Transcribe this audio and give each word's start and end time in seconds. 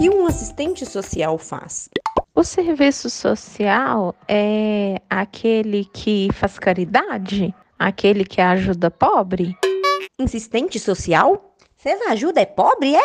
que 0.00 0.08
um 0.08 0.26
assistente 0.26 0.86
social 0.86 1.36
faz? 1.36 1.90
O 2.34 2.42
serviço 2.42 3.10
social 3.10 4.14
é 4.26 4.98
aquele 5.10 5.84
que 5.92 6.30
faz 6.32 6.58
caridade? 6.58 7.54
Aquele 7.78 8.24
que 8.24 8.40
ajuda 8.40 8.90
pobre? 8.90 9.54
Assistente 10.18 10.80
social? 10.80 11.54
Fez 11.76 12.00
ajuda 12.08 12.40
é 12.40 12.46
pobre, 12.46 12.96
é? 12.96 13.02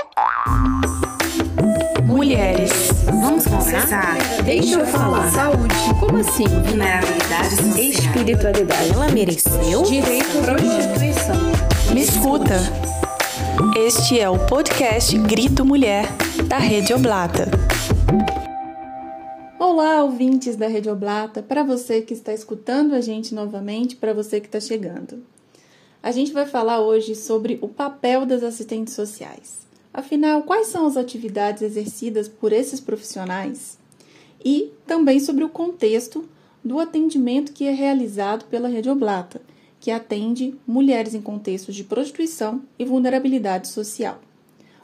Mulheres, 2.05 2.71
vamos 3.03 3.45
conversar? 3.45 4.15
Deixa 4.45 4.79
eu 4.79 4.85
falar. 4.85 5.29
Saúde, 5.31 5.75
Como 5.99 6.17
assim? 6.19 6.47
vulnerabilidade 6.47 7.55
social. 7.57 7.77
Espiritualidade. 7.77 8.93
Ela 8.93 9.09
mereceu? 9.09 9.83
Direito 9.83 10.39
à 10.39 10.43
prostituição. 10.43 11.35
Me 11.93 12.03
escuta. 12.03 12.55
Este 13.77 14.19
é 14.19 14.29
o 14.29 14.37
podcast 14.47 15.17
Grito 15.17 15.63
Mulher, 15.63 16.05
da 16.47 16.57
Rede 16.57 16.93
Oblata. 16.93 17.49
Olá, 19.57 20.03
ouvintes 20.03 20.57
da 20.57 20.67
Rede 20.67 20.89
Oblata, 20.89 21.41
para 21.41 21.63
você 21.63 22.01
que 22.01 22.13
está 22.13 22.33
escutando 22.33 22.93
a 22.93 22.99
gente 22.99 23.33
novamente, 23.33 23.95
para 23.95 24.13
você 24.13 24.41
que 24.41 24.47
está 24.47 24.59
chegando. 24.59 25.23
A 26.03 26.11
gente 26.11 26.33
vai 26.33 26.45
falar 26.45 26.81
hoje 26.81 27.15
sobre 27.15 27.57
o 27.61 27.69
papel 27.69 28.25
das 28.25 28.43
assistentes 28.43 28.93
sociais. 28.93 29.59
Afinal, 29.93 30.43
quais 30.43 30.67
são 30.67 30.85
as 30.85 30.97
atividades 30.97 31.61
exercidas 31.61 32.27
por 32.27 32.51
esses 32.51 32.81
profissionais? 32.81 33.77
E 34.43 34.73
também 34.85 35.19
sobre 35.19 35.45
o 35.45 35.49
contexto 35.49 36.25
do 36.63 36.79
atendimento 36.79 37.53
que 37.53 37.67
é 37.67 37.71
realizado 37.71 38.45
pela 38.45 38.67
Rede 38.67 38.89
Oblata, 38.89 39.41
que 39.85 39.91
atende 39.91 40.59
mulheres 40.65 41.13
em 41.13 41.21
contextos 41.21 41.75
de 41.75 41.83
prostituição 41.83 42.63
e 42.79 42.83
vulnerabilidade 42.83 43.67
social. 43.67 44.19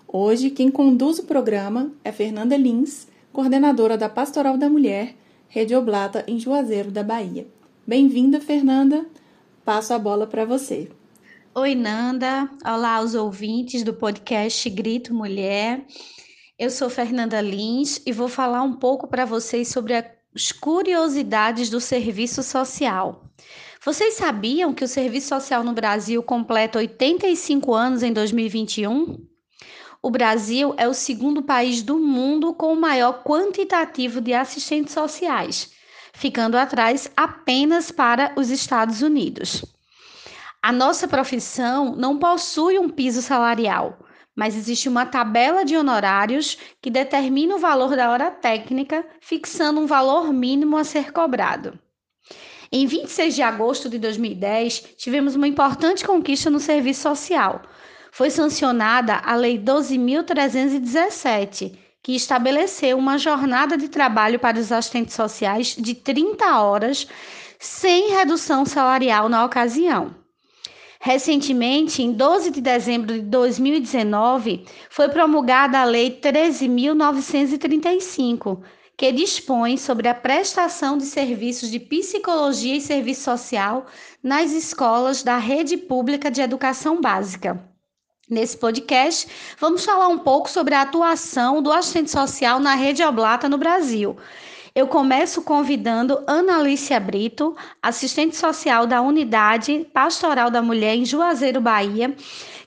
Hoje, 0.08 0.52
quem 0.52 0.70
conduz 0.70 1.18
o 1.18 1.24
programa 1.24 1.92
é 2.04 2.12
Fernanda 2.12 2.56
Lins, 2.56 3.08
coordenadora 3.34 3.98
da 3.98 4.08
Pastoral 4.08 4.60
da 4.60 4.70
Mulher, 4.70 5.16
Rede 5.48 5.74
Oblata, 5.74 6.24
em 6.28 6.38
Juazeiro 6.38 6.92
da 6.92 7.02
Bahia. 7.02 7.48
Bem-vinda, 7.88 8.40
Fernanda. 8.40 9.04
Passo 9.66 9.92
a 9.92 9.98
bola 9.98 10.28
para 10.28 10.46
você. 10.46 10.88
Oi, 11.56 11.74
Nanda. 11.74 12.48
Olá 12.64 12.98
aos 12.98 13.16
ouvintes 13.16 13.82
do 13.82 13.96
podcast 13.96 14.70
Grito 14.70 15.16
Mulher. 15.16 15.84
Eu 16.60 16.70
sou 16.70 16.92
Fernanda 16.92 17.42
Lins 17.42 18.00
e 18.06 18.12
vou 18.12 18.28
falar 18.28 18.62
um 18.62 18.74
pouco 18.74 19.08
para 19.08 19.26
vocês 19.26 19.68
sobre 19.68 19.96
as 19.96 20.52
curiosidades 20.52 21.72
do 21.72 21.82
serviço 21.82 22.44
social. 22.44 23.26
Vocês 23.84 24.14
sabiam 24.14 24.76
que 24.76 24.84
o 24.84 24.88
serviço 24.88 25.30
social 25.30 25.64
no 25.64 25.74
Brasil 25.74 26.22
completa 26.22 26.78
85 26.78 27.74
anos 27.74 28.04
em 28.04 28.14
2021? 28.14 29.26
O 30.04 30.12
Brasil 30.12 30.76
é 30.78 30.88
o 30.88 30.94
segundo 30.94 31.42
país 31.42 31.82
do 31.82 31.98
mundo 31.98 32.54
com 32.54 32.74
o 32.74 32.80
maior 32.80 33.24
quantitativo 33.24 34.22
de 34.22 34.36
assistentes 34.36 34.94
sociais, 34.94 35.72
ficando 36.14 36.58
atrás 36.58 37.10
apenas 37.18 37.90
para 37.90 38.32
os 38.36 38.52
Estados 38.52 39.02
Unidos. 39.02 39.66
A 40.62 40.72
nossa 40.72 41.08
profissão 41.08 41.96
não 41.96 42.20
possui 42.20 42.78
um 42.78 42.88
piso 42.88 43.24
salarial, 43.24 43.98
mas 44.36 44.56
existe 44.56 44.88
uma 44.88 45.08
tabela 45.08 45.66
de 45.66 45.76
honorários 45.76 46.56
que 46.80 46.92
determina 46.92 47.56
o 47.56 47.60
valor 47.60 47.96
da 47.96 48.12
hora 48.12 48.30
técnica, 48.30 49.04
fixando 49.20 49.82
um 49.82 49.88
valor 49.88 50.32
mínimo 50.32 50.78
a 50.78 50.84
ser 50.84 51.12
cobrado. 51.12 51.80
Em 52.74 52.86
26 52.86 53.36
de 53.36 53.42
agosto 53.42 53.90
de 53.90 54.00
2010, 54.00 54.94
tivemos 54.96 55.36
uma 55.36 55.46
importante 55.46 56.06
conquista 56.06 56.50
no 56.50 56.58
serviço 56.58 57.02
social. 57.02 57.64
Foi 58.14 58.30
sancionada 58.30 59.18
a 59.18 59.36
Lei 59.36 59.60
12.317, 59.60 61.78
que 62.02 62.16
estabeleceu 62.16 62.98
uma 62.98 63.18
jornada 63.18 63.78
de 63.78 63.90
trabalho 63.90 64.40
para 64.40 64.58
os 64.58 64.72
assistentes 64.72 65.16
sociais 65.16 65.76
de 65.78 65.94
30 65.94 66.62
horas, 66.62 67.06
sem 67.60 68.12
redução 68.12 68.66
salarial 68.66 69.28
na 69.28 69.44
ocasião. 69.44 70.16
Recentemente, 71.02 72.02
em 72.02 72.14
12 72.14 72.52
de 72.52 72.62
dezembro 72.62 73.16
de 73.16 73.22
2019, 73.22 74.64
foi 74.90 75.10
promulgada 75.10 75.80
a 75.80 75.84
Lei 75.84 76.22
13.935, 76.22 78.62
que 78.98 79.12
dispõe 79.12 79.78
sobre 79.78 80.08
a 80.08 80.14
prestação 80.14 80.98
de 80.98 81.06
serviços 81.06 81.70
de 81.70 81.80
psicologia 81.80 82.76
e 82.76 82.82
serviço 82.82 83.24
social 83.24 83.88
nas 84.22 84.52
escolas 84.52 85.24
da 85.24 85.38
rede 85.38 85.78
pública 85.78 86.30
de 86.30 86.42
educação 86.42 87.02
básica. 87.02 87.64
Nesse 88.30 88.58
podcast, 88.58 89.28
vamos 89.60 89.84
falar 89.84 90.08
um 90.08 90.20
pouco 90.20 90.50
sobre 90.50 90.74
a 90.74 90.84
atuação 90.84 91.62
do 91.62 91.72
assistente 91.72 92.12
social 92.12 92.60
na 92.60 92.76
rede 92.76 93.04
Oblata 93.04 93.50
no 93.50 93.58
Brasil. 93.58 94.16
Eu 94.74 94.88
começo 94.88 95.42
convidando 95.42 96.24
Ana 96.26 96.60
Alicia 96.60 96.98
Brito, 96.98 97.54
assistente 97.84 98.38
social 98.38 98.88
da 98.88 99.02
Unidade 99.02 99.86
Pastoral 99.94 100.50
da 100.50 100.62
Mulher 100.62 100.96
em 100.96 101.04
Juazeiro, 101.04 101.60
Bahia, 101.60 102.16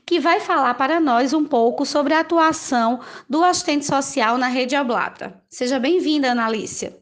que 0.06 0.20
vai 0.20 0.40
falar 0.40 0.74
para 0.74 1.00
nós 1.00 1.32
um 1.32 1.44
pouco 1.44 1.86
sobre 1.86 2.12
a 2.14 2.20
atuação 2.20 3.00
do 3.28 3.42
assistente 3.42 3.86
social 3.86 4.36
na 4.36 4.48
rede 4.48 4.76
Oblata. 4.76 5.40
Seja 5.48 5.78
bem-vinda, 5.78 6.32
Ana 6.32 6.46
Alicia. 6.46 6.96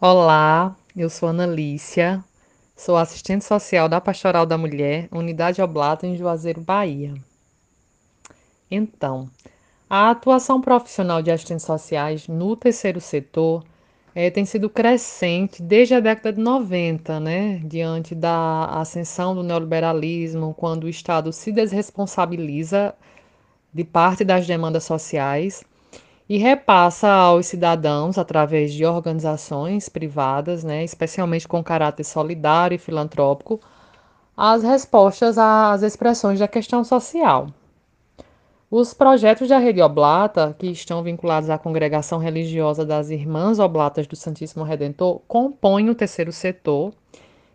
Olá, 0.00 0.76
eu 0.96 1.10
sou 1.10 1.30
Ana 1.30 1.46
Lícia, 1.46 2.22
sou 2.76 2.96
assistente 2.96 3.44
social 3.44 3.88
da 3.88 4.00
Pastoral 4.00 4.46
da 4.46 4.56
Mulher, 4.56 5.08
Unidade 5.10 5.60
Oblata 5.60 6.06
em 6.06 6.16
Juazeiro, 6.16 6.60
Bahia. 6.60 7.14
Então, 8.70 9.28
a 9.88 10.10
atuação 10.10 10.60
profissional 10.60 11.22
de 11.22 11.30
assistentes 11.30 11.64
sociais 11.64 12.28
no 12.28 12.56
terceiro 12.56 13.00
setor 13.00 13.64
é, 14.14 14.30
tem 14.30 14.44
sido 14.44 14.70
crescente 14.70 15.62
desde 15.62 15.94
a 15.94 16.00
década 16.00 16.32
de 16.32 16.40
90, 16.40 17.18
né? 17.20 17.60
diante 17.64 18.14
da 18.14 18.66
ascensão 18.66 19.34
do 19.34 19.42
neoliberalismo, 19.42 20.54
quando 20.54 20.84
o 20.84 20.88
Estado 20.88 21.32
se 21.32 21.50
desresponsabiliza 21.50 22.94
de 23.72 23.84
parte 23.84 24.24
das 24.24 24.46
demandas 24.46 24.84
sociais 24.84 25.64
e 26.28 26.38
repassa 26.38 27.08
aos 27.08 27.46
cidadãos, 27.46 28.16
através 28.16 28.72
de 28.72 28.84
organizações 28.86 29.88
privadas, 29.88 30.64
né, 30.64 30.82
especialmente 30.84 31.46
com 31.46 31.62
caráter 31.62 32.04
solidário 32.04 32.76
e 32.76 32.78
filantrópico, 32.78 33.60
as 34.36 34.62
respostas 34.62 35.36
às 35.38 35.82
expressões 35.82 36.38
da 36.38 36.48
questão 36.48 36.82
social. 36.84 37.48
Os 38.76 38.92
projetos 38.92 39.50
da 39.50 39.58
Rede 39.58 39.80
Oblata, 39.80 40.52
que 40.58 40.66
estão 40.66 41.00
vinculados 41.00 41.48
à 41.48 41.56
congregação 41.56 42.18
religiosa 42.18 42.84
das 42.84 43.08
Irmãs 43.08 43.60
Oblatas 43.60 44.04
do 44.04 44.16
Santíssimo 44.16 44.64
Redentor, 44.64 45.20
compõem 45.28 45.90
o 45.90 45.94
terceiro 45.94 46.32
setor 46.32 46.92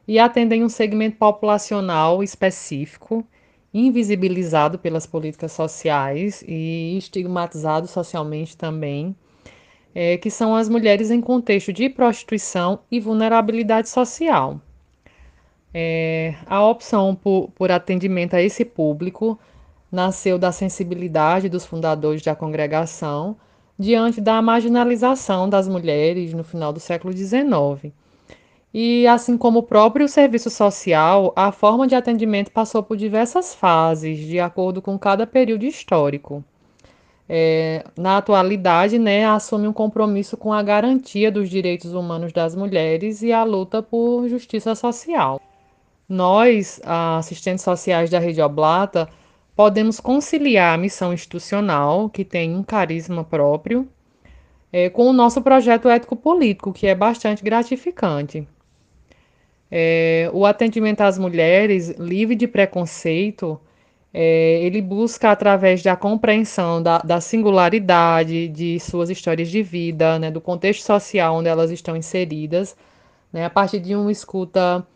e 0.08 0.18
atendem 0.18 0.64
um 0.64 0.70
segmento 0.70 1.18
populacional 1.18 2.24
específico, 2.24 3.28
invisibilizado 3.74 4.80
pelas 4.80 5.06
políticas 5.06 5.52
sociais 5.52 6.42
e 6.48 6.98
estigmatizado 6.98 7.86
socialmente 7.86 8.56
também, 8.56 9.14
é, 9.94 10.16
que 10.16 10.32
são 10.32 10.56
as 10.56 10.70
mulheres 10.70 11.12
em 11.12 11.20
contexto 11.20 11.74
de 11.74 11.90
prostituição 11.90 12.80
e 12.90 12.98
vulnerabilidade 12.98 13.90
social. 13.90 14.62
É, 15.74 16.36
a 16.46 16.66
opção 16.66 17.14
por, 17.14 17.52
por 17.52 17.70
atendimento 17.72 18.36
a 18.36 18.42
esse 18.42 18.64
público 18.64 19.38
nasceu 19.92 20.38
da 20.38 20.52
sensibilidade 20.52 21.50
dos 21.50 21.66
fundadores 21.66 22.22
da 22.22 22.36
congregação 22.36 23.36
diante 23.78 24.20
da 24.20 24.42
marginalização 24.42 25.50
das 25.50 25.68
mulheres 25.68 26.34
no 26.34 26.44
final 26.44 26.74
do 26.74 26.80
século 26.80 27.14
XIX. 27.16 27.94
E, 28.74 29.08
assim 29.08 29.38
como 29.38 29.60
o 29.60 29.64
próprio 29.64 30.08
serviço 30.08 30.50
social, 30.50 31.34
a 31.36 31.52
forma 31.52 31.88
de 31.88 31.96
atendimento 31.96 32.52
passou 32.52 32.84
por 32.84 32.98
diversas 32.98 33.56
fases, 33.56 34.20
de 34.20 34.40
acordo 34.40 34.82
com 34.82 35.00
cada 35.00 35.26
período 35.26 35.66
histórico. 35.66 36.44
É, 37.28 37.84
na 37.98 38.18
atualidade, 38.18 39.00
né, 39.00 39.26
assume 39.26 39.68
um 39.68 39.74
compromisso 39.74 40.36
com 40.36 40.52
a 40.52 40.62
garantia 40.62 41.32
dos 41.32 41.50
direitos 41.50 41.94
humanos 41.94 42.34
das 42.34 42.56
mulheres 42.56 43.22
e 43.22 43.32
a 43.32 43.44
luta 43.44 43.82
por 43.82 44.28
justiça 44.28 44.76
social. 44.76 45.40
Nós, 46.08 46.82
assistentes 46.84 47.64
sociais 47.64 48.10
da 48.10 48.20
Rede 48.20 48.42
Oblata, 48.42 49.08
podemos 49.60 50.00
conciliar 50.00 50.74
a 50.74 50.78
missão 50.78 51.14
institucional, 51.14 52.10
que 52.10 52.24
tem 52.24 52.56
um 52.56 52.64
carisma 52.64 53.26
próprio, 53.26 53.90
é, 54.72 54.90
com 54.90 55.10
o 55.10 55.12
nosso 55.12 55.42
projeto 55.42 55.90
ético-político, 55.90 56.72
que 56.72 56.88
é 56.88 56.96
bastante 56.96 57.44
gratificante. 57.44 58.48
É, 59.70 60.32
o 60.32 60.46
atendimento 60.46 61.02
às 61.02 61.18
mulheres, 61.18 61.90
livre 62.00 62.36
de 62.36 62.48
preconceito, 62.48 63.60
é, 64.14 64.62
ele 64.64 64.82
busca, 64.82 65.30
através 65.30 65.84
da 65.84 65.94
compreensão 65.98 66.82
da, 66.82 67.00
da, 67.00 67.20
singularidade 67.20 68.48
de 68.48 68.80
suas 68.80 69.10
histórias 69.10 69.50
de 69.50 69.62
vida, 69.62 70.18
né, 70.20 70.32
do 70.32 70.40
contexto 70.40 70.86
social 70.86 71.36
onde 71.36 71.50
elas 71.50 71.70
estão 71.70 71.98
inseridas, 71.98 72.78
né, 73.34 73.44
a 73.44 73.50
partir 73.50 73.82
de 73.82 73.94
uma 73.94 74.10
escuta 74.10 74.88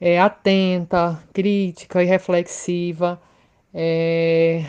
é, 0.00 0.18
atenta, 0.18 1.22
crítica 1.32 2.02
e 2.02 2.06
reflexiva, 2.06 3.20
é, 3.74 4.64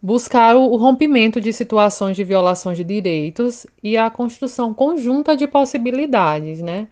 buscar 0.00 0.56
o 0.56 0.76
rompimento 0.76 1.40
de 1.40 1.52
situações 1.52 2.16
de 2.16 2.24
violações 2.24 2.76
de 2.76 2.84
direitos 2.84 3.66
e 3.82 3.96
a 3.96 4.10
construção 4.10 4.72
conjunta 4.72 5.36
de 5.36 5.46
possibilidades, 5.46 6.60
né? 6.62 6.88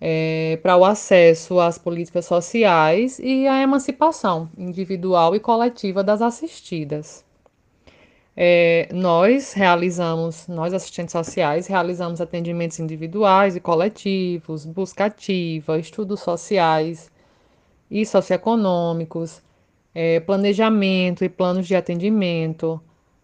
É, 0.00 0.58
para 0.62 0.76
o 0.76 0.84
acesso 0.84 1.58
às 1.60 1.78
políticas 1.78 2.26
sociais 2.26 3.18
e 3.18 3.46
à 3.46 3.62
emancipação 3.62 4.50
individual 4.58 5.34
e 5.34 5.40
coletiva 5.40 6.04
das 6.04 6.20
assistidas. 6.20 7.24
É, 8.36 8.88
nós 8.92 9.52
realizamos, 9.52 10.48
nós 10.48 10.74
assistentes 10.74 11.12
sociais, 11.12 11.68
realizamos 11.68 12.20
atendimentos 12.20 12.80
individuais 12.80 13.54
e 13.56 13.60
coletivos, 13.60 14.66
busca 14.66 15.06
ativa, 15.06 15.78
estudos 15.78 16.20
sociais 16.20 17.10
e 17.90 18.04
socioeconômicos, 18.04 19.40
é, 19.94 20.18
planejamento 20.20 21.24
e 21.24 21.28
planos 21.28 21.66
de 21.66 21.76
atendimento, 21.76 22.80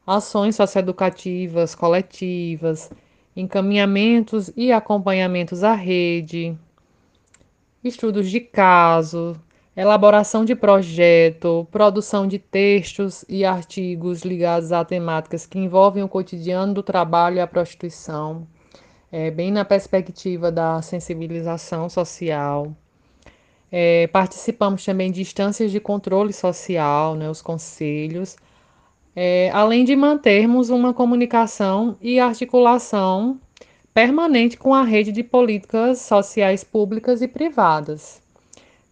ações 0.06 0.56
socioeducativas 0.56 1.74
coletivas, 1.74 2.90
encaminhamentos 3.36 4.50
e 4.56 4.72
acompanhamentos 4.72 5.64
à 5.64 5.74
rede, 5.74 6.56
estudos 7.82 8.30
de 8.30 8.40
caso, 8.40 9.36
elaboração 9.76 10.44
de 10.44 10.54
projeto, 10.54 11.66
produção 11.70 12.26
de 12.26 12.38
textos 12.38 13.24
e 13.28 13.44
artigos 13.44 14.22
ligados 14.22 14.72
a 14.72 14.84
temáticas 14.84 15.46
que 15.46 15.58
envolvem 15.58 16.02
o 16.02 16.08
cotidiano 16.08 16.74
do 16.74 16.82
trabalho 16.82 17.36
e 17.36 17.40
a 17.40 17.46
prostituição, 17.46 18.46
é, 19.10 19.30
bem 19.30 19.50
na 19.50 19.64
perspectiva 19.64 20.52
da 20.52 20.82
sensibilização 20.82 21.88
social. 21.88 22.76
É, 23.72 24.08
participamos 24.08 24.84
também 24.84 25.12
de 25.12 25.20
instâncias 25.20 25.70
de 25.70 25.78
controle 25.78 26.32
social, 26.32 27.14
né, 27.14 27.30
os 27.30 27.40
conselhos, 27.40 28.36
é, 29.14 29.50
além 29.52 29.84
de 29.84 29.94
mantermos 29.94 30.70
uma 30.70 30.92
comunicação 30.92 31.96
e 32.00 32.18
articulação 32.18 33.40
permanente 33.94 34.56
com 34.56 34.74
a 34.74 34.82
rede 34.82 35.12
de 35.12 35.22
políticas 35.22 36.00
sociais 36.00 36.64
públicas 36.64 37.22
e 37.22 37.28
privadas, 37.28 38.20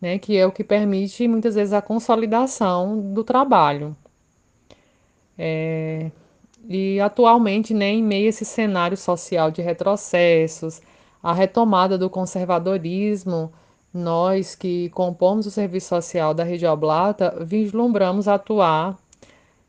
né, 0.00 0.18
que 0.18 0.36
é 0.36 0.46
o 0.46 0.52
que 0.52 0.62
permite 0.64 1.26
muitas 1.26 1.54
vezes 1.54 1.72
a 1.72 1.82
consolidação 1.82 3.00
do 3.12 3.24
trabalho. 3.24 3.96
É, 5.36 6.10
e 6.68 7.00
atualmente, 7.00 7.72
né, 7.72 7.90
em 7.90 8.02
meio 8.02 8.26
a 8.26 8.28
esse 8.28 8.44
cenário 8.44 8.96
social 8.96 9.50
de 9.50 9.62
retrocessos, 9.62 10.82
a 11.22 11.32
retomada 11.32 11.96
do 11.96 12.10
conservadorismo, 12.10 13.52
nós 13.92 14.54
que 14.54 14.90
compomos 14.90 15.46
o 15.46 15.50
serviço 15.50 15.88
social 15.88 16.34
da 16.34 16.44
Rede 16.44 16.66
Oblata 16.66 17.34
vislumbramos 17.40 18.28
atuar 18.28 18.96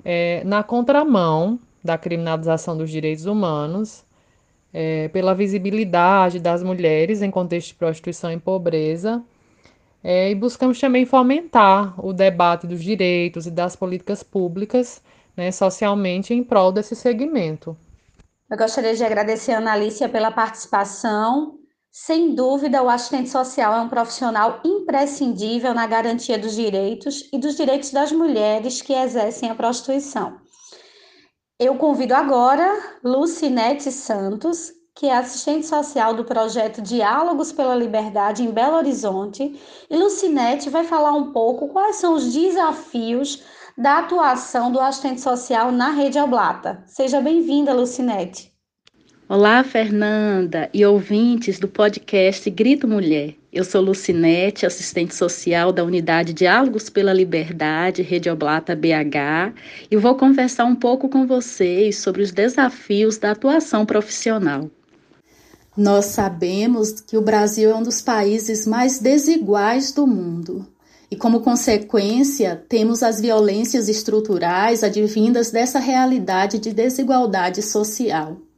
é, 0.03 0.43
na 0.43 0.63
contramão 0.63 1.59
da 1.83 1.97
criminalização 1.97 2.77
dos 2.77 2.89
direitos 2.89 3.25
humanos, 3.25 4.03
é, 4.73 5.07
pela 5.09 5.33
visibilidade 5.33 6.39
das 6.39 6.61
mulheres 6.61 7.21
em 7.21 7.31
contexto 7.31 7.69
de 7.69 7.75
prostituição 7.75 8.31
e 8.31 8.39
pobreza, 8.39 9.23
é, 10.03 10.29
e 10.29 10.35
buscamos 10.35 10.79
também 10.79 11.05
fomentar 11.05 11.93
o 12.05 12.13
debate 12.13 12.67
dos 12.67 12.83
direitos 12.83 13.47
e 13.47 13.51
das 13.51 13.75
políticas 13.75 14.23
públicas 14.23 15.01
né, 15.35 15.51
socialmente 15.51 16.33
em 16.33 16.43
prol 16.43 16.71
desse 16.71 16.95
segmento. 16.95 17.75
Eu 18.49 18.57
gostaria 18.57 18.95
de 18.95 19.03
agradecer 19.03 19.53
a 19.53 19.57
Analícia 19.57 20.09
pela 20.09 20.31
participação 20.31 21.59
sem 22.05 22.33
dúvida, 22.33 22.81
o 22.81 22.89
assistente 22.89 23.29
social 23.29 23.73
é 23.73 23.81
um 23.81 23.89
profissional 23.89 24.61
imprescindível 24.63 25.73
na 25.73 25.85
garantia 25.85 26.39
dos 26.39 26.55
direitos 26.55 27.27
e 27.31 27.37
dos 27.37 27.55
direitos 27.55 27.91
das 27.91 28.11
mulheres 28.11 28.81
que 28.81 28.93
exercem 28.93 29.49
a 29.49 29.55
prostituição. 29.55 30.37
Eu 31.59 31.75
convido 31.75 32.15
agora 32.15 32.97
Lucinete 33.03 33.91
Santos, 33.91 34.71
que 34.95 35.07
é 35.07 35.17
assistente 35.17 35.67
social 35.67 36.13
do 36.13 36.23
projeto 36.23 36.81
Diálogos 36.81 37.51
pela 37.51 37.75
Liberdade 37.75 38.43
em 38.43 38.51
Belo 38.51 38.77
Horizonte, 38.77 39.59
e 39.89 39.97
Lucinete 39.97 40.69
vai 40.69 40.85
falar 40.85 41.11
um 41.11 41.33
pouco 41.33 41.67
quais 41.67 41.97
são 41.97 42.13
os 42.13 42.33
desafios 42.33 43.43
da 43.77 43.99
atuação 43.99 44.71
do 44.71 44.79
assistente 44.79 45.19
social 45.19 45.69
na 45.69 45.89
rede 45.89 46.17
Oblata. 46.17 46.81
Seja 46.87 47.19
bem-vinda, 47.19 47.73
Lucinete. 47.73 48.48
Olá, 49.31 49.63
Fernanda 49.63 50.71
e 50.73 50.83
ouvintes 50.83 51.59
do 51.59 51.67
podcast 51.67 52.49
Grito 52.49 52.87
Mulher. 52.87 53.35
Eu 53.53 53.63
sou 53.63 53.79
Lucinete, 53.79 54.65
assistente 54.65 55.13
social 55.13 55.71
da 55.71 55.83
Unidade 55.83 56.33
Diálogos 56.33 56.89
pela 56.89 57.13
Liberdade, 57.13 58.01
Rede 58.01 58.27
Oblata 58.27 58.75
BH, 58.75 59.53
e 59.91 59.95
vou 59.95 60.15
conversar 60.15 60.65
um 60.65 60.75
pouco 60.75 61.07
com 61.07 61.27
vocês 61.27 61.99
sobre 61.99 62.23
os 62.23 62.31
desafios 62.31 63.19
da 63.19 63.29
atuação 63.29 63.85
profissional. 63.85 64.67
Nós 65.77 66.05
sabemos 66.05 66.99
que 66.99 67.15
o 67.15 67.21
Brasil 67.21 67.69
é 67.69 67.75
um 67.75 67.83
dos 67.83 68.01
países 68.01 68.65
mais 68.65 68.97
desiguais 68.97 69.91
do 69.91 70.07
mundo. 70.07 70.65
E, 71.11 71.15
como 71.15 71.41
consequência, 71.41 72.63
temos 72.67 73.03
as 73.03 73.21
violências 73.21 73.89
estruturais 73.89 74.83
advindas 74.83 75.51
dessa 75.51 75.77
realidade 75.77 76.57
de 76.57 76.73
desigualdade 76.73 77.61
social. 77.61 78.48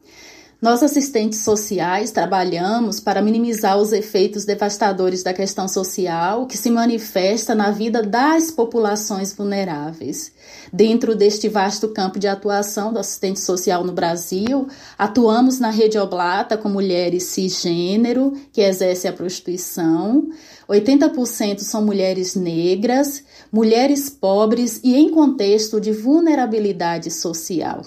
Nós, 0.62 0.84
assistentes 0.84 1.40
sociais, 1.40 2.12
trabalhamos 2.12 3.00
para 3.00 3.20
minimizar 3.20 3.80
os 3.80 3.92
efeitos 3.92 4.46
devastadores 4.46 5.24
da 5.24 5.34
questão 5.34 5.68
social 5.68 6.46
que 6.46 6.56
se 6.56 6.70
manifesta 6.70 7.56
na 7.56 7.72
vida 7.72 8.04
das 8.04 8.52
populações 8.52 9.34
vulneráveis. 9.34 10.32
Dentro 10.72 11.16
deste 11.16 11.50
vasto 11.50 11.88
campo 11.88 12.20
de 12.20 12.28
atuação 12.28 12.94
do 12.94 13.00
assistente 13.00 13.40
social 13.40 13.84
no 13.84 13.92
Brasil, 13.92 14.68
atuamos 15.00 15.60
na 15.60 15.72
rede 15.72 15.98
Oblata 15.98 16.56
com 16.56 16.70
mulheres 16.70 17.24
cisgênero 17.24 18.34
que 18.54 18.62
exercem 18.62 19.10
a 19.10 19.14
prostituição. 19.14 20.30
80% 20.70 21.62
são 21.62 21.84
mulheres 21.84 22.36
negras, 22.36 23.24
mulheres 23.52 24.12
pobres 24.12 24.80
e 24.84 24.96
em 24.96 25.10
contexto 25.10 25.82
de 25.82 25.92
vulnerabilidade 25.92 27.10
social. 27.10 27.82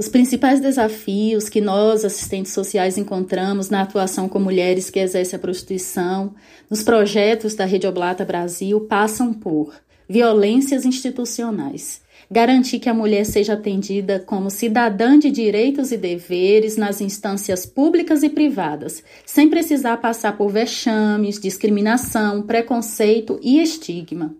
Os 0.00 0.08
principais 0.08 0.60
desafios 0.60 1.50
que 1.50 1.60
nós, 1.60 2.06
assistentes 2.06 2.54
sociais, 2.54 2.96
encontramos 2.96 3.68
na 3.68 3.82
atuação 3.82 4.30
com 4.30 4.38
mulheres 4.38 4.88
que 4.88 4.98
exercem 4.98 5.36
a 5.36 5.38
prostituição, 5.38 6.34
nos 6.70 6.82
projetos 6.82 7.54
da 7.54 7.66
Rede 7.66 7.86
Oblata 7.86 8.24
Brasil, 8.24 8.80
passam 8.80 9.34
por 9.34 9.74
violências 10.08 10.86
institucionais. 10.86 12.00
Garantir 12.30 12.78
que 12.78 12.88
a 12.88 12.94
mulher 12.94 13.26
seja 13.26 13.52
atendida 13.52 14.18
como 14.18 14.48
cidadã 14.48 15.18
de 15.18 15.30
direitos 15.30 15.92
e 15.92 15.98
deveres 15.98 16.78
nas 16.78 17.02
instâncias 17.02 17.66
públicas 17.66 18.22
e 18.22 18.30
privadas, 18.30 19.04
sem 19.26 19.50
precisar 19.50 19.98
passar 19.98 20.34
por 20.34 20.48
vexames, 20.50 21.38
discriminação, 21.38 22.40
preconceito 22.40 23.38
e 23.42 23.60
estigma. 23.60 24.34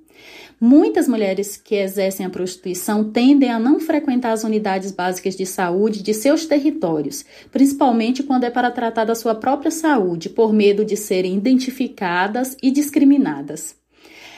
Muitas 0.63 1.09
mulheres 1.09 1.57
que 1.57 1.75
exercem 1.77 2.27
a 2.27 2.29
prostituição 2.29 3.11
tendem 3.11 3.51
a 3.51 3.59
não 3.59 3.81
frequentar 3.81 4.33
as 4.33 4.45
unidades 4.45 4.93
básicas 4.93 5.35
de 5.35 5.47
saúde 5.47 6.03
de 6.03 6.13
seus 6.13 6.45
territórios, 6.45 7.25
principalmente 7.51 8.23
quando 8.23 8.45
é 8.45 8.51
para 8.51 8.71
tratar 8.71 9.07
da 9.07 9.15
sua 9.15 9.35
própria 9.35 9.71
saúde, 9.71 10.29
por 10.29 10.53
medo 10.53 10.85
de 10.85 10.99
serem 10.99 11.35
identificadas 11.35 12.59
e 12.63 12.71
discriminadas. 12.71 13.75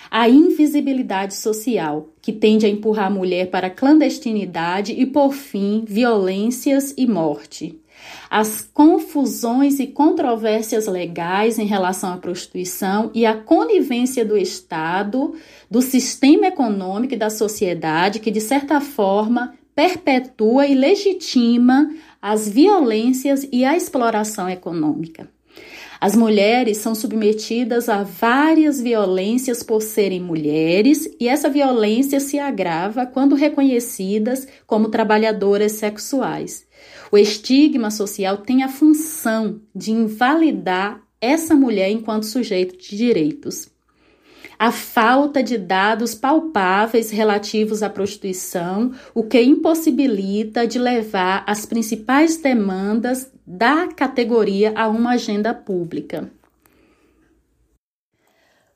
A 0.08 0.28
invisibilidade 0.28 1.34
social, 1.34 2.10
que 2.20 2.32
tende 2.32 2.66
a 2.66 2.68
empurrar 2.68 3.06
a 3.06 3.10
mulher 3.10 3.50
para 3.50 3.66
a 3.66 3.70
clandestinidade 3.70 4.92
e, 4.92 5.04
por 5.04 5.32
fim, 5.32 5.84
violências 5.84 6.94
e 6.96 7.04
morte 7.04 7.81
as 8.30 8.62
confusões 8.72 9.78
e 9.78 9.86
controvérsias 9.86 10.86
legais 10.86 11.58
em 11.58 11.66
relação 11.66 12.12
à 12.12 12.16
prostituição 12.16 13.10
e 13.14 13.26
a 13.26 13.36
conivência 13.36 14.24
do 14.24 14.36
Estado, 14.36 15.34
do 15.70 15.82
sistema 15.82 16.46
econômico 16.46 17.14
e 17.14 17.18
da 17.18 17.30
sociedade 17.30 18.20
que, 18.20 18.30
de 18.30 18.40
certa 18.40 18.80
forma, 18.80 19.54
perpetua 19.74 20.66
e 20.66 20.74
legitima 20.74 21.90
as 22.20 22.48
violências 22.48 23.46
e 23.50 23.64
a 23.64 23.76
exploração 23.76 24.48
econômica. 24.48 25.28
As 26.02 26.16
mulheres 26.16 26.78
são 26.78 26.96
submetidas 26.96 27.88
a 27.88 28.02
várias 28.02 28.80
violências 28.80 29.62
por 29.62 29.80
serem 29.80 30.20
mulheres, 30.20 31.08
e 31.20 31.28
essa 31.28 31.48
violência 31.48 32.18
se 32.18 32.40
agrava 32.40 33.06
quando 33.06 33.36
reconhecidas 33.36 34.48
como 34.66 34.88
trabalhadoras 34.88 35.72
sexuais. 35.72 36.66
O 37.10 37.18
estigma 37.18 37.90
social 37.90 38.38
tem 38.38 38.62
a 38.62 38.68
função 38.68 39.60
de 39.74 39.92
invalidar 39.92 41.02
essa 41.20 41.54
mulher 41.54 41.90
enquanto 41.90 42.24
sujeito 42.24 42.76
de 42.76 42.96
direitos. 42.96 43.68
A 44.58 44.70
falta 44.70 45.42
de 45.42 45.58
dados 45.58 46.14
palpáveis 46.14 47.10
relativos 47.10 47.82
à 47.82 47.90
prostituição, 47.90 48.92
o 49.14 49.24
que 49.24 49.42
impossibilita 49.42 50.66
de 50.66 50.78
levar 50.78 51.44
as 51.46 51.66
principais 51.66 52.36
demandas 52.36 53.30
da 53.46 53.88
categoria 53.88 54.72
a 54.76 54.88
uma 54.88 55.12
agenda 55.12 55.52
pública. 55.52 56.30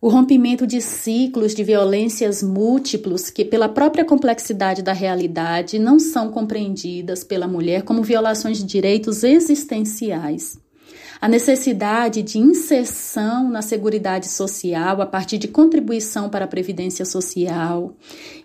O 0.00 0.08
rompimento 0.08 0.66
de 0.66 0.80
ciclos 0.80 1.54
de 1.54 1.64
violências 1.64 2.42
múltiplos 2.42 3.30
que, 3.30 3.44
pela 3.44 3.68
própria 3.68 4.04
complexidade 4.04 4.82
da 4.82 4.92
realidade, 4.92 5.78
não 5.78 5.98
são 5.98 6.30
compreendidas 6.30 7.24
pela 7.24 7.48
mulher 7.48 7.82
como 7.82 8.02
violações 8.02 8.58
de 8.58 8.64
direitos 8.64 9.24
existenciais 9.24 10.58
a 11.26 11.28
necessidade 11.28 12.22
de 12.22 12.38
inserção 12.38 13.50
na 13.50 13.60
Seguridade 13.60 14.28
Social 14.28 15.02
a 15.02 15.06
partir 15.06 15.38
de 15.38 15.48
contribuição 15.48 16.28
para 16.28 16.44
a 16.44 16.48
Previdência 16.48 17.04
Social, 17.04 17.96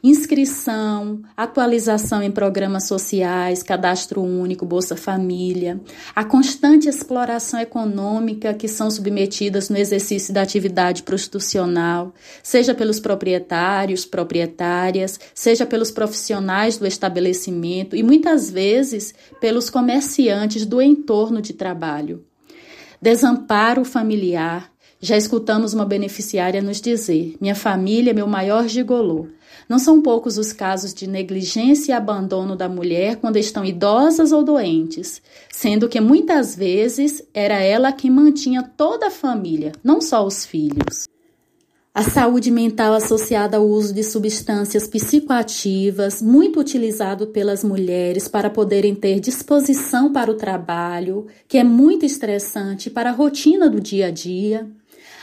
inscrição, 0.03 1.21
atualização 1.38 2.23
em 2.23 2.31
programas 2.31 2.88
sociais, 2.88 3.61
cadastro 3.61 4.23
único, 4.23 4.65
Bolsa 4.65 4.95
Família, 4.95 5.79
a 6.15 6.23
constante 6.23 6.89
exploração 6.89 7.59
econômica 7.59 8.51
que 8.51 8.67
são 8.67 8.89
submetidas 8.89 9.69
no 9.69 9.77
exercício 9.77 10.33
da 10.33 10.41
atividade 10.41 11.03
prostitucional, 11.03 12.15
seja 12.41 12.73
pelos 12.73 13.00
proprietários, 13.00 14.07
proprietárias, 14.07 15.19
seja 15.35 15.67
pelos 15.67 15.91
profissionais 15.91 16.79
do 16.79 16.88
estabelecimento 16.88 17.95
e 17.95 18.01
muitas 18.01 18.50
vezes 18.50 19.13
pelos 19.39 19.69
comerciantes 19.69 20.65
do 20.65 20.81
entorno 20.81 21.43
de 21.43 21.53
trabalho. 21.53 22.25
Desamparo 23.01 23.84
familiar. 23.84 24.72
Já 25.00 25.17
escutamos 25.17 25.74
uma 25.74 25.86
beneficiária 25.86 26.62
nos 26.62 26.79
dizer: 26.79 27.36
Minha 27.41 27.55
família 27.55 28.12
é 28.12 28.13
meu 28.13 28.27
maior 28.27 28.67
gigolô. 28.67 29.25
Não 29.67 29.79
são 29.79 30.03
poucos 30.03 30.38
os 30.38 30.53
casos 30.53 30.93
de 30.93 31.08
negligência 31.08 31.91
e 31.91 31.96
abandono 31.96 32.55
da 32.55 32.70
mulher 32.70 33.15
quando 33.15 33.38
estão 33.38 33.65
idosas 33.65 34.31
ou 34.31 34.43
doentes, 34.43 35.20
sendo 35.51 35.89
que 35.89 36.00
muitas 36.00 36.55
vezes 36.55 37.24
era 37.34 37.60
ela 37.60 37.91
quem 37.91 38.12
mantinha 38.12 38.62
toda 38.62 39.08
a 39.08 39.12
família, 39.12 39.72
não 39.84 40.00
só 40.00 40.24
os 40.24 40.46
filhos. 40.46 41.08
A 41.93 42.03
saúde 42.03 42.50
mental 42.50 42.93
associada 42.93 43.57
ao 43.57 43.67
uso 43.67 43.93
de 43.93 44.01
substâncias 44.01 44.88
psicoativas, 44.88 46.21
muito 46.21 46.57
utilizado 46.57 47.27
pelas 47.27 47.65
mulheres 47.65 48.29
para 48.29 48.50
poderem 48.50 48.95
ter 48.95 49.19
disposição 49.19 50.13
para 50.13 50.31
o 50.31 50.36
trabalho, 50.36 51.27
que 51.50 51.57
é 51.57 51.65
muito 51.65 52.05
estressante 52.05 52.89
para 52.89 53.10
a 53.10 53.13
rotina 53.13 53.69
do 53.69 53.81
dia 53.81 54.07
a 54.07 54.10
dia. 54.10 54.71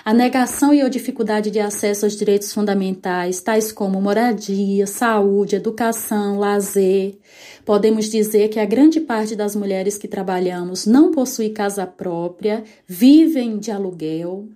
A 0.04 0.12
negação 0.12 0.74
e 0.74 0.82
a 0.82 0.88
dificuldade 0.90 1.50
de 1.50 1.58
acesso 1.58 2.04
aos 2.04 2.14
direitos 2.14 2.52
fundamentais, 2.52 3.40
tais 3.40 3.72
como 3.72 3.98
moradia, 3.98 4.86
saúde, 4.86 5.56
educação, 5.56 6.38
lazer. 6.38 7.16
Podemos 7.64 8.10
dizer 8.10 8.48
que 8.48 8.60
a 8.60 8.66
grande 8.66 9.00
parte 9.00 9.34
das 9.34 9.56
mulheres 9.56 9.96
que 9.96 10.06
trabalhamos 10.06 10.84
não 10.84 11.12
possui 11.12 11.48
casa 11.48 11.86
própria, 11.86 12.62
vivem 12.86 13.58
de 13.58 13.70
aluguel. 13.70 14.46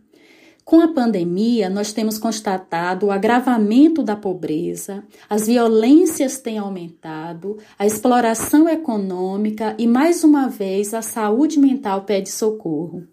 Com 0.64 0.80
a 0.80 0.88
pandemia, 0.88 1.68
nós 1.68 1.92
temos 1.92 2.18
constatado 2.18 3.06
o 3.06 3.10
agravamento 3.10 4.02
da 4.02 4.14
pobreza, 4.14 5.02
as 5.28 5.46
violências 5.46 6.38
têm 6.38 6.58
aumentado, 6.58 7.58
a 7.78 7.84
exploração 7.84 8.68
econômica 8.68 9.74
e, 9.76 9.86
mais 9.86 10.22
uma 10.22 10.48
vez, 10.48 10.94
a 10.94 11.02
saúde 11.02 11.58
mental 11.58 12.02
pede 12.02 12.30
socorro. 12.30 13.06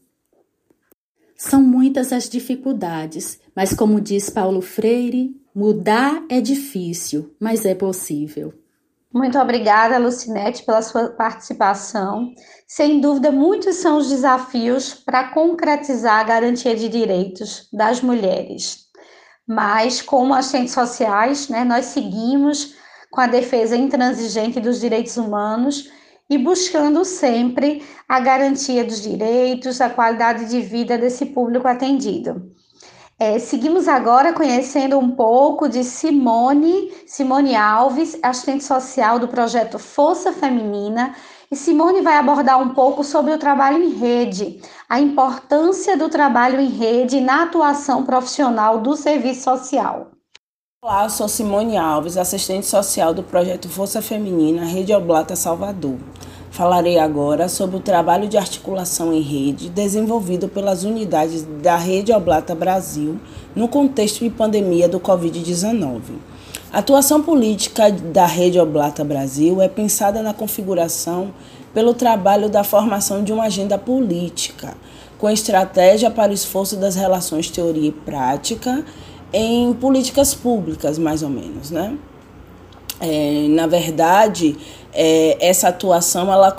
São 1.36 1.64
muitas 1.64 2.14
as 2.14 2.30
dificuldades, 2.30 3.40
mas, 3.56 3.74
como 3.74 4.00
diz 4.00 4.30
Paulo 4.30 4.62
Freire, 4.62 5.36
mudar 5.56 6.24
é 6.30 6.40
difícil, 6.42 7.34
mas 7.40 7.66
é 7.66 7.74
possível. 7.74 8.54
Muito 9.12 9.40
obrigada, 9.40 9.98
Lucinete, 9.98 10.64
pela 10.64 10.84
sua 10.84 11.10
participação. 11.10 12.32
Sem 12.68 13.02
dúvida, 13.02 13.32
muitos 13.32 13.78
são 13.78 13.98
os 13.98 14.08
desafios 14.08 14.94
para 14.94 15.30
concretizar 15.30 16.20
a 16.20 16.24
garantia 16.24 16.76
de 16.76 16.88
direitos 16.88 17.68
das 17.74 18.02
mulheres. 18.02 18.86
Mas, 19.48 20.00
como 20.00 20.36
agentes 20.36 20.76
sociais, 20.76 21.50
né, 21.50 21.64
nós 21.64 21.86
seguimos 21.86 22.76
com 23.10 23.20
a 23.20 23.26
defesa 23.26 23.76
intransigente 23.76 24.60
dos 24.60 24.80
direitos 24.80 25.18
humanos 25.18 25.90
e 26.30 26.38
buscando 26.38 27.04
sempre 27.04 27.84
a 28.08 28.20
garantia 28.20 28.84
dos 28.84 29.02
direitos, 29.02 29.82
a 29.82 29.90
qualidade 29.90 30.46
de 30.46 30.62
vida 30.62 31.00
desse 31.00 31.26
público 31.26 31.68
atendido. 31.68 32.52
É, 33.22 33.38
seguimos 33.38 33.90
agora 33.90 34.32
conhecendo 34.32 34.98
um 34.98 35.12
pouco 35.12 35.68
de 35.68 35.84
Simone, 35.84 36.90
Simone 37.06 37.54
Alves, 37.54 38.18
assistente 38.24 38.64
social 38.64 39.20
do 39.20 39.28
projeto 39.28 39.78
Força 39.78 40.32
Feminina. 40.32 41.14
E 41.52 41.56
Simone 41.56 42.02
vai 42.02 42.16
abordar 42.16 42.62
um 42.62 42.70
pouco 42.70 43.04
sobre 43.04 43.34
o 43.34 43.38
trabalho 43.38 43.84
em 43.84 43.90
rede, 43.90 44.62
a 44.88 45.02
importância 45.02 45.98
do 45.98 46.08
trabalho 46.08 46.62
em 46.62 46.70
rede 46.70 47.20
na 47.20 47.44
atuação 47.44 48.06
profissional 48.06 48.80
do 48.80 48.96
serviço 48.96 49.44
social. 49.44 50.12
Olá, 50.82 51.04
eu 51.04 51.10
sou 51.10 51.28
Simone 51.28 51.76
Alves, 51.76 52.16
assistente 52.16 52.68
social 52.68 53.14
do 53.14 53.22
projeto 53.22 53.68
Força 53.68 54.02
Feminina, 54.02 54.64
Rede 54.64 54.94
Oblata 54.94 55.36
Salvador. 55.36 55.98
Falarei 56.60 57.00
agora 57.00 57.48
sobre 57.48 57.78
o 57.78 57.80
trabalho 57.80 58.28
de 58.28 58.36
articulação 58.36 59.14
em 59.14 59.22
rede 59.22 59.70
desenvolvido 59.70 60.50
pelas 60.50 60.84
unidades 60.84 61.48
da 61.64 61.78
Rede 61.78 62.12
Oblata 62.12 62.54
Brasil 62.54 63.18
no 63.56 63.70
contexto 63.70 64.26
de 64.26 64.30
pandemia 64.30 64.90
do 64.90 65.00
Covid-19. 65.00 66.02
A 66.70 66.80
atuação 66.80 67.24
política 67.24 67.90
da 67.90 68.26
Rede 68.26 68.60
Oblata 68.60 69.06
Brasil 69.06 69.62
é 69.62 69.70
pensada 69.70 70.22
na 70.22 70.34
configuração 70.34 71.34
pelo 71.74 71.94
trabalho 71.94 72.50
da 72.50 72.62
formação 72.62 73.24
de 73.24 73.32
uma 73.32 73.46
agenda 73.46 73.78
política, 73.78 74.76
com 75.18 75.30
estratégia 75.30 76.12
para 76.12 76.30
o 76.30 76.36
esforço 76.36 76.76
das 76.76 76.94
relações 76.94 77.50
teoria 77.50 77.88
e 77.88 77.94
prática 77.94 78.84
em 79.32 79.72
políticas 79.76 80.34
públicas, 80.34 80.98
mais 80.98 81.24
ou 81.24 81.30
menos, 81.30 81.72
né? 81.72 81.98
É, 83.02 83.48
na 83.50 83.66
verdade, 83.66 84.58
é, 84.94 85.38
essa 85.40 85.70
atuação 85.70 86.32
ela, 86.32 86.56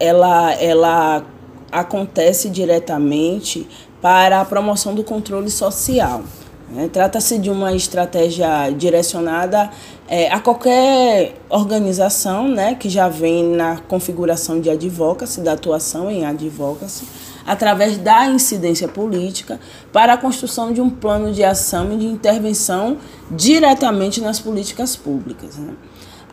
ela, 0.00 0.52
ela 0.54 1.24
acontece 1.70 2.48
diretamente 2.48 3.66
para 4.00 4.40
a 4.40 4.44
promoção 4.44 4.94
do 4.94 5.04
controle 5.04 5.50
social. 5.50 6.22
Né? 6.70 6.88
Trata-se 6.92 7.38
de 7.38 7.50
uma 7.50 7.72
estratégia 7.72 8.70
direcionada 8.70 9.70
é, 10.08 10.30
a 10.30 10.40
qualquer 10.40 11.34
organização 11.48 12.48
né, 12.48 12.74
que 12.74 12.88
já 12.88 13.08
vem 13.08 13.44
na 13.44 13.78
configuração 13.78 14.60
de 14.60 14.68
advocacy, 14.68 15.40
da 15.40 15.52
atuação 15.52 16.10
em 16.10 16.26
advocacy, 16.26 17.04
através 17.46 17.98
da 17.98 18.26
incidência 18.26 18.88
política, 18.88 19.60
para 19.92 20.14
a 20.14 20.16
construção 20.16 20.72
de 20.72 20.80
um 20.80 20.88
plano 20.88 21.32
de 21.32 21.44
ação 21.44 21.92
e 21.92 21.98
de 21.98 22.06
intervenção 22.06 22.98
diretamente 23.30 24.20
nas 24.20 24.40
políticas 24.40 24.96
públicas. 24.96 25.56
Né? 25.56 25.74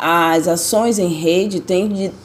As 0.04 0.48
ações 0.48 0.98
em 0.98 1.10
rede 1.10 1.62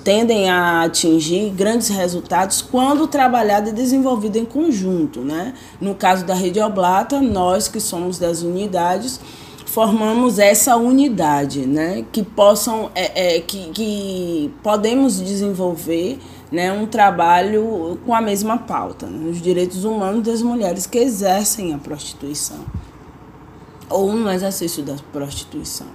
tendem 0.03 0.49
a 0.49 0.85
atingir 0.85 1.51
grandes 1.51 1.89
resultados 1.89 2.63
quando 2.63 3.07
trabalhada 3.07 3.69
e 3.69 3.73
desenvolvida 3.73 4.39
em 4.39 4.47
conjunto. 4.47 5.21
Né? 5.21 5.53
No 5.79 5.95
caso 5.95 6.25
da 6.25 6.33
Rede 6.33 6.59
Oblata, 6.59 7.21
nós 7.21 7.69
que 7.69 7.79
somos 7.79 8.19
das 8.19 8.41
unidades, 8.41 9.21
formamos 9.67 10.39
essa 10.39 10.77
unidade, 10.77 11.67
né? 11.67 12.05
que 12.11 12.23
possam, 12.23 12.91
é, 12.95 13.37
é, 13.37 13.41
que, 13.41 13.71
que 13.71 14.55
podemos 14.63 15.21
desenvolver 15.21 16.19
né, 16.51 16.73
um 16.73 16.87
trabalho 16.87 17.99
com 18.07 18.15
a 18.15 18.21
mesma 18.21 18.57
pauta, 18.57 19.07
né, 19.07 19.29
os 19.29 19.43
direitos 19.43 19.85
humanos 19.85 20.23
das 20.23 20.41
mulheres 20.41 20.87
que 20.87 20.97
exercem 20.97 21.75
a 21.75 21.79
prostituição 21.79 22.65
ou 23.89 24.13
no 24.13 24.31
exercício 24.31 24.83
da 24.83 24.97
prostituição. 25.13 25.87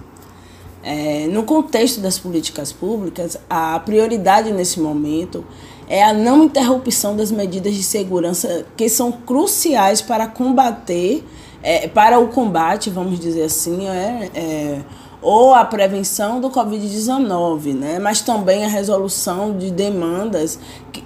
É, 0.83 1.27
no 1.27 1.43
contexto 1.43 2.01
das 2.01 2.17
políticas 2.17 2.71
públicas, 2.71 3.37
a 3.49 3.79
prioridade 3.79 4.51
nesse 4.51 4.79
momento 4.79 5.45
é 5.87 6.03
a 6.03 6.13
não 6.13 6.45
interrupção 6.45 7.15
das 7.15 7.31
medidas 7.31 7.75
de 7.75 7.83
segurança 7.83 8.65
que 8.75 8.89
são 8.89 9.11
cruciais 9.11 10.01
para 10.01 10.25
combater, 10.25 11.23
é, 11.63 11.87
para 11.87 12.19
o 12.19 12.27
combate, 12.27 12.89
vamos 12.89 13.19
dizer 13.19 13.43
assim, 13.43 13.87
é, 13.87 14.29
é 14.33 14.81
ou 15.21 15.53
a 15.53 15.63
prevenção 15.63 16.41
do 16.41 16.49
Covid-19, 16.49 17.75
né? 17.75 17.99
mas 17.99 18.21
também 18.21 18.65
a 18.65 18.67
resolução 18.67 19.55
de 19.55 19.69
demandas, 19.69 20.59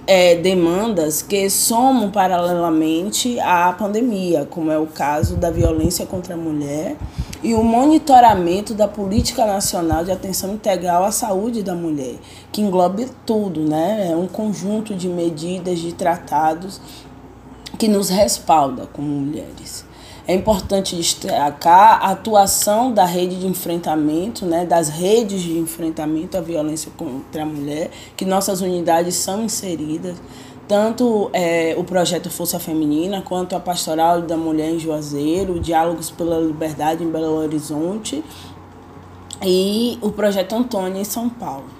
é, 0.06 0.36
demandas 0.36 1.20
que 1.20 1.50
somam 1.50 2.10
paralelamente 2.10 3.38
à 3.40 3.74
pandemia, 3.74 4.46
como 4.48 4.72
é 4.72 4.78
o 4.78 4.86
caso 4.86 5.36
da 5.36 5.50
violência 5.50 6.06
contra 6.06 6.32
a 6.32 6.36
mulher 6.36 6.96
e 7.42 7.54
o 7.54 7.62
monitoramento 7.62 8.72
da 8.72 8.88
política 8.88 9.44
nacional 9.44 10.02
de 10.02 10.10
atenção 10.10 10.54
integral 10.54 11.04
à 11.04 11.12
saúde 11.12 11.62
da 11.62 11.74
mulher, 11.74 12.14
que 12.50 12.62
englobe 12.62 13.08
tudo, 13.26 13.60
né? 13.60 14.08
É 14.10 14.16
um 14.16 14.26
conjunto 14.26 14.94
de 14.94 15.06
medidas, 15.06 15.78
de 15.78 15.92
tratados 15.92 16.80
que 17.78 17.86
nos 17.86 18.08
respalda 18.08 18.88
como 18.92 19.06
mulheres. 19.06 19.85
É 20.28 20.34
importante 20.34 20.96
destacar 20.96 22.02
a 22.02 22.10
atuação 22.10 22.92
da 22.92 23.04
rede 23.04 23.38
de 23.38 23.46
enfrentamento, 23.46 24.44
né, 24.44 24.66
das 24.66 24.88
redes 24.88 25.40
de 25.40 25.56
enfrentamento 25.56 26.36
à 26.36 26.40
violência 26.40 26.90
contra 26.96 27.44
a 27.44 27.46
mulher, 27.46 27.90
que 28.16 28.24
nossas 28.24 28.60
unidades 28.60 29.14
são 29.14 29.44
inseridas, 29.44 30.16
tanto 30.66 31.30
é, 31.32 31.76
o 31.78 31.84
projeto 31.84 32.28
Força 32.28 32.58
Feminina 32.58 33.22
quanto 33.22 33.54
a 33.54 33.60
Pastoral 33.60 34.20
da 34.22 34.36
Mulher 34.36 34.70
em 34.70 34.80
Juazeiro, 34.80 35.60
Diálogos 35.60 36.10
pela 36.10 36.40
Liberdade 36.40 37.04
em 37.04 37.08
Belo 37.08 37.36
Horizonte 37.36 38.24
e 39.44 39.96
o 40.02 40.10
projeto 40.10 40.56
Antônia 40.56 41.00
em 41.00 41.04
São 41.04 41.28
Paulo. 41.28 41.75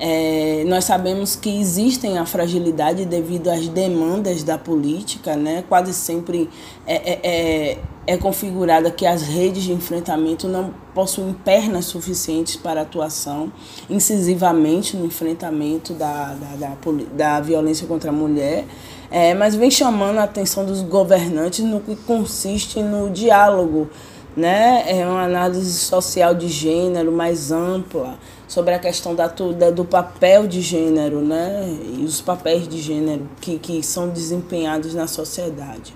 É, 0.00 0.62
nós 0.68 0.84
sabemos 0.84 1.34
que 1.34 1.60
existem 1.60 2.18
a 2.18 2.24
fragilidade 2.24 3.04
devido 3.04 3.48
às 3.48 3.66
demandas 3.66 4.44
da 4.44 4.56
política, 4.56 5.34
né? 5.34 5.64
quase 5.68 5.92
sempre 5.92 6.48
é, 6.86 6.94
é, 6.94 7.20
é, 7.24 7.78
é 8.06 8.16
configurada 8.16 8.92
que 8.92 9.04
as 9.04 9.22
redes 9.22 9.64
de 9.64 9.72
enfrentamento 9.72 10.46
não 10.46 10.72
possuem 10.94 11.32
pernas 11.32 11.86
suficientes 11.86 12.54
para 12.54 12.82
atuação 12.82 13.52
incisivamente 13.90 14.96
no 14.96 15.04
enfrentamento 15.04 15.92
da, 15.94 16.34
da, 16.34 16.68
da, 16.68 16.76
da 17.16 17.40
violência 17.40 17.84
contra 17.86 18.10
a 18.10 18.12
mulher, 18.12 18.66
é, 19.10 19.34
mas 19.34 19.56
vem 19.56 19.70
chamando 19.70 20.18
a 20.18 20.24
atenção 20.24 20.64
dos 20.64 20.80
governantes 20.80 21.64
no 21.64 21.80
que 21.80 21.96
consiste 21.96 22.80
no 22.82 23.10
diálogo 23.10 23.88
né? 24.36 24.84
É 24.86 25.04
uma 25.04 25.24
análise 25.24 25.72
social 25.72 26.32
de 26.32 26.46
gênero 26.46 27.10
mais 27.10 27.50
ampla 27.50 28.16
sobre 28.48 28.74
a 28.74 28.78
questão 28.78 29.14
da, 29.14 29.26
da, 29.28 29.70
do 29.70 29.84
papel 29.84 30.48
de 30.48 30.62
gênero, 30.62 31.20
né? 31.20 31.68
E 31.98 32.04
os 32.04 32.20
papéis 32.20 32.66
de 32.66 32.80
gênero 32.80 33.28
que, 33.40 33.58
que 33.58 33.82
são 33.82 34.08
desempenhados 34.08 34.94
na 34.94 35.06
sociedade. 35.06 35.94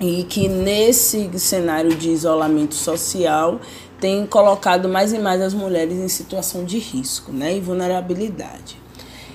E 0.00 0.22
que 0.24 0.48
nesse 0.48 1.28
cenário 1.38 1.94
de 1.94 2.08
isolamento 2.08 2.74
social 2.74 3.60
tem 4.00 4.24
colocado 4.24 4.88
mais 4.88 5.12
e 5.12 5.18
mais 5.18 5.42
as 5.42 5.52
mulheres 5.52 5.98
em 5.98 6.08
situação 6.08 6.64
de 6.64 6.78
risco 6.78 7.30
né? 7.32 7.54
e 7.56 7.60
vulnerabilidade. 7.60 8.78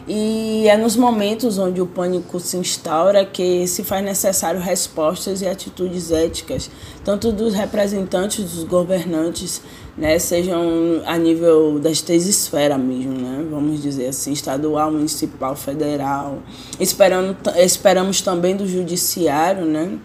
E 0.08 0.68
é 0.68 0.78
nos 0.78 0.96
momentos 0.96 1.58
onde 1.58 1.82
o 1.82 1.88
pânico 1.88 2.40
se 2.40 2.58
instaura 2.58 3.26
que 3.26 3.66
se 3.68 3.84
faz 3.84 4.06
necessário 4.06 4.62
respostas 4.62 5.42
e 5.42 5.48
atitudes 5.48 6.12
éticas, 6.12 6.70
tanto 7.04 7.32
dos 7.32 7.56
representantes 7.56 8.46
dos 8.54 8.64
governantes, 8.66 9.64
né, 9.98 10.20
sejam 10.20 10.62
a 11.08 11.18
nível 11.18 11.80
das 11.80 12.02
três 12.02 12.28
esferas 12.28 12.80
mesmo, 12.80 13.14
né, 13.14 13.48
vamos 13.50 13.82
dizer 13.82 14.10
assim, 14.10 14.32
estadual, 14.32 14.92
municipal, 14.92 15.56
federal. 15.56 16.38
Esperando, 16.80 17.36
esperamos 17.58 18.22
também 18.22 18.56
do 18.56 18.68
judiciário, 18.68 19.66
né, 19.66 19.98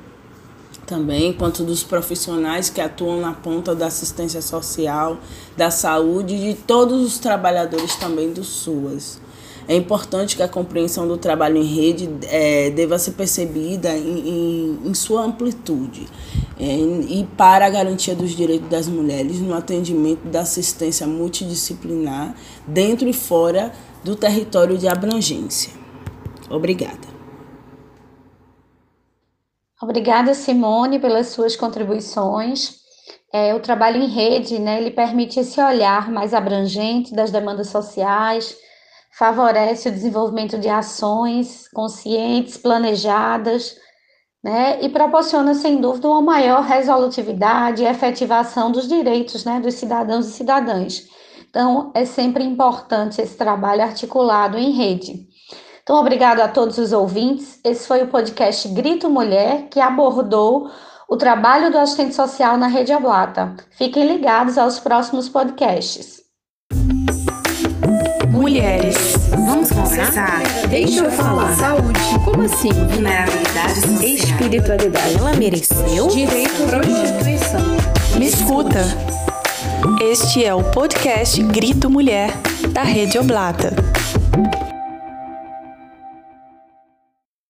também, 0.86 1.30
quanto 1.34 1.62
dos 1.62 1.82
profissionais 1.82 2.70
que 2.70 2.80
atuam 2.80 3.20
na 3.20 3.32
ponta 3.32 3.74
da 3.74 3.86
assistência 3.86 4.40
social, 4.40 5.18
da 5.58 5.70
saúde 5.70 6.34
e 6.34 6.54
de 6.54 6.54
todos 6.54 7.02
os 7.04 7.18
trabalhadores 7.18 7.96
também 7.96 8.32
do 8.32 8.42
SUAS. 8.42 9.20
É 9.70 9.76
importante 9.76 10.34
que 10.34 10.42
a 10.42 10.48
compreensão 10.48 11.06
do 11.06 11.16
trabalho 11.16 11.56
em 11.56 11.62
rede 11.62 12.10
é, 12.26 12.70
deva 12.70 12.98
ser 12.98 13.12
percebida 13.12 13.96
em, 13.96 14.18
em, 14.28 14.80
em 14.86 14.94
sua 14.94 15.22
amplitude 15.22 16.08
é, 16.58 16.64
e 16.64 17.24
para 17.36 17.66
a 17.66 17.70
garantia 17.70 18.12
dos 18.12 18.32
direitos 18.32 18.68
das 18.68 18.88
mulheres 18.88 19.38
no 19.38 19.54
atendimento 19.54 20.26
da 20.26 20.40
assistência 20.40 21.06
multidisciplinar 21.06 22.34
dentro 22.66 23.08
e 23.08 23.12
fora 23.12 23.72
do 24.02 24.16
território 24.16 24.76
de 24.76 24.88
abrangência. 24.88 25.72
Obrigada. 26.50 27.06
Obrigada, 29.80 30.34
Simone, 30.34 30.98
pelas 30.98 31.28
suas 31.28 31.54
contribuições. 31.54 32.80
É, 33.32 33.54
o 33.54 33.60
trabalho 33.60 34.02
em 34.02 34.08
rede, 34.08 34.58
né, 34.58 34.80
ele 34.80 34.90
permite 34.90 35.38
esse 35.38 35.60
olhar 35.62 36.10
mais 36.10 36.34
abrangente 36.34 37.14
das 37.14 37.30
demandas 37.30 37.68
sociais, 37.68 38.56
favorece 39.12 39.88
o 39.88 39.92
desenvolvimento 39.92 40.58
de 40.58 40.68
ações 40.68 41.68
conscientes, 41.68 42.56
planejadas, 42.56 43.76
né, 44.42 44.78
e 44.82 44.88
proporciona, 44.88 45.54
sem 45.54 45.80
dúvida, 45.80 46.08
uma 46.08 46.22
maior 46.22 46.62
resolutividade 46.62 47.82
e 47.82 47.86
efetivação 47.86 48.72
dos 48.72 48.88
direitos 48.88 49.44
né, 49.44 49.60
dos 49.60 49.74
cidadãos 49.74 50.28
e 50.28 50.32
cidadãs. 50.32 51.08
Então, 51.48 51.90
é 51.94 52.04
sempre 52.04 52.44
importante 52.44 53.20
esse 53.20 53.36
trabalho 53.36 53.82
articulado 53.82 54.56
em 54.56 54.70
rede. 54.70 55.28
Então, 55.82 55.96
obrigado 55.96 56.40
a 56.40 56.48
todos 56.48 56.78
os 56.78 56.92
ouvintes. 56.92 57.58
Esse 57.64 57.86
foi 57.86 58.02
o 58.02 58.08
podcast 58.08 58.68
Grito 58.68 59.10
Mulher, 59.10 59.68
que 59.68 59.80
abordou 59.80 60.70
o 61.08 61.16
trabalho 61.16 61.72
do 61.72 61.78
assistente 61.78 62.14
social 62.14 62.56
na 62.56 62.68
Rede 62.68 62.92
Ablata. 62.92 63.56
Fiquem 63.72 64.06
ligados 64.06 64.56
aos 64.56 64.78
próximos 64.78 65.28
podcasts. 65.28 66.19
Mulheres, 68.40 68.96
vamos 69.28 69.70
conversar? 69.70 70.42
Deixa 70.70 71.04
eu 71.04 71.10
falar. 71.10 71.54
Saúde. 71.56 72.00
Como 72.24 72.42
assim? 72.42 72.72
Vulnerabilidades 72.72 73.82
sociais. 73.82 74.22
Espiritualidade. 74.24 75.18
Ela 75.18 75.34
mereceu? 75.34 76.08
Direito. 76.08 76.66
Prostituição. 76.66 77.60
Me 78.18 78.26
escuta. 78.26 78.80
Este 80.00 80.42
é 80.42 80.54
o 80.54 80.64
podcast 80.64 81.42
Grito 81.42 81.90
Mulher, 81.90 82.32
da 82.72 82.82
Rede 82.82 83.18
Oblata. 83.18 83.76